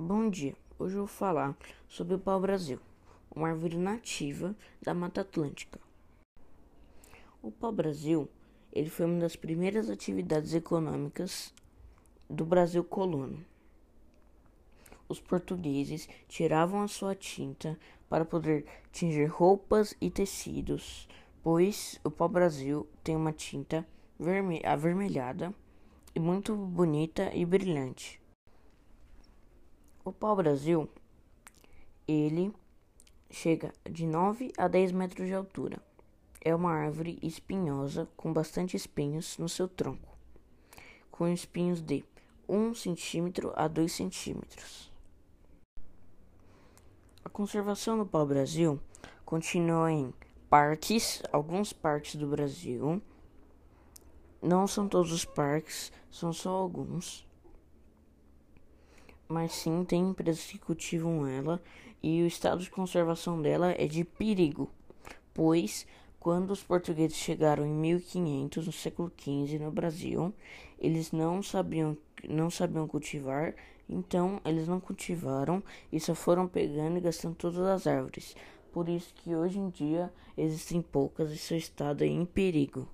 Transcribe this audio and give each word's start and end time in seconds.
Bom 0.00 0.30
dia, 0.30 0.54
hoje 0.78 0.94
eu 0.94 1.00
vou 1.00 1.08
falar 1.08 1.58
sobre 1.88 2.14
o 2.14 2.20
pau-brasil, 2.20 2.78
uma 3.34 3.48
árvore 3.48 3.76
nativa 3.76 4.54
da 4.80 4.94
Mata 4.94 5.22
Atlântica. 5.22 5.80
O 7.42 7.50
pau-brasil, 7.50 8.28
ele 8.72 8.88
foi 8.90 9.06
uma 9.06 9.18
das 9.18 9.34
primeiras 9.34 9.90
atividades 9.90 10.54
econômicas 10.54 11.52
do 12.30 12.44
Brasil 12.44 12.84
colono. 12.84 13.44
Os 15.08 15.18
portugueses 15.18 16.08
tiravam 16.28 16.82
a 16.82 16.86
sua 16.86 17.16
tinta 17.16 17.76
para 18.08 18.24
poder 18.24 18.66
tingir 18.92 19.26
roupas 19.26 19.96
e 20.00 20.08
tecidos, 20.08 21.08
pois 21.42 22.00
o 22.04 22.10
pau-brasil 22.10 22.86
tem 23.02 23.16
uma 23.16 23.32
tinta 23.32 23.84
avermelhada 24.64 25.52
e 26.14 26.20
muito 26.20 26.54
bonita 26.54 27.34
e 27.34 27.44
brilhante. 27.44 28.27
O 30.08 30.12
pau-brasil, 30.12 30.88
ele 32.08 32.50
chega 33.30 33.74
de 33.84 34.06
9 34.06 34.54
a 34.56 34.66
10 34.66 34.92
metros 34.92 35.26
de 35.26 35.34
altura. 35.34 35.82
É 36.40 36.54
uma 36.54 36.72
árvore 36.72 37.18
espinhosa 37.22 38.08
com 38.16 38.32
bastante 38.32 38.74
espinhos 38.74 39.36
no 39.36 39.50
seu 39.50 39.68
tronco, 39.68 40.16
com 41.10 41.28
espinhos 41.28 41.82
de 41.82 42.02
1 42.48 42.72
centímetro 42.72 43.52
a 43.54 43.68
2 43.68 43.92
centímetros. 43.92 44.90
A 47.22 47.28
conservação 47.28 47.98
do 47.98 48.06
pau-brasil 48.06 48.80
continua 49.26 49.92
em 49.92 50.14
parques, 50.48 51.22
alguns 51.30 51.74
parques 51.74 52.14
do 52.14 52.28
Brasil. 52.28 53.02
Não 54.40 54.66
são 54.66 54.88
todos 54.88 55.12
os 55.12 55.26
parques, 55.26 55.92
são 56.10 56.32
só 56.32 56.48
alguns 56.48 57.27
mas 59.28 59.52
sim 59.52 59.84
tem 59.84 60.10
empresas 60.10 60.44
que 60.44 60.58
cultivam 60.58 61.26
ela 61.26 61.62
e 62.02 62.22
o 62.22 62.26
estado 62.26 62.62
de 62.62 62.70
conservação 62.70 63.40
dela 63.42 63.72
é 63.72 63.86
de 63.86 64.04
perigo, 64.04 64.70
pois 65.34 65.86
quando 66.18 66.50
os 66.50 66.62
portugueses 66.62 67.16
chegaram 67.16 67.64
em 67.64 67.72
1500 67.74 68.66
no 68.66 68.72
século 68.72 69.12
XV 69.16 69.58
no 69.58 69.70
Brasil, 69.70 70.32
eles 70.78 71.12
não 71.12 71.42
sabiam 71.42 71.96
não 72.28 72.50
sabiam 72.50 72.88
cultivar, 72.88 73.54
então 73.88 74.40
eles 74.44 74.66
não 74.66 74.80
cultivaram 74.80 75.62
e 75.92 76.00
só 76.00 76.14
foram 76.14 76.48
pegando 76.48 76.98
e 76.98 77.00
gastando 77.00 77.36
todas 77.36 77.60
as 77.60 77.86
árvores. 77.86 78.34
Por 78.72 78.88
isso 78.88 79.14
que 79.14 79.34
hoje 79.34 79.58
em 79.58 79.70
dia 79.70 80.12
existem 80.36 80.82
poucas 80.82 81.30
e 81.30 81.38
seu 81.38 81.56
estado 81.56 82.02
é 82.02 82.06
em 82.06 82.24
perigo. 82.24 82.88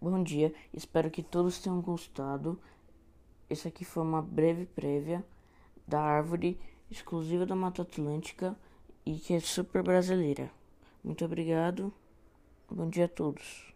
Bom 0.00 0.22
dia, 0.22 0.54
espero 0.72 1.10
que 1.10 1.22
todos 1.22 1.58
tenham 1.58 1.80
gostado. 1.80 2.58
Esse 3.50 3.68
aqui 3.68 3.84
foi 3.84 4.02
uma 4.02 4.20
breve 4.20 4.66
prévia 4.66 5.24
da 5.86 6.00
árvore 6.00 6.58
exclusiva 6.90 7.46
da 7.46 7.56
Mata 7.56 7.82
Atlântica 7.82 8.54
e 9.06 9.14
que 9.14 9.32
é 9.32 9.40
super 9.40 9.82
brasileira. 9.82 10.50
Muito 11.02 11.24
obrigado. 11.24 11.92
Bom 12.70 12.88
dia 12.88 13.06
a 13.06 13.08
todos. 13.08 13.72